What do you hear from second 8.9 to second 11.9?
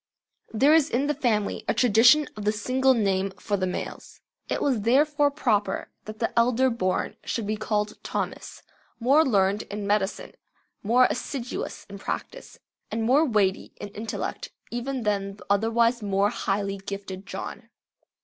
more learned in medicine, more assiduous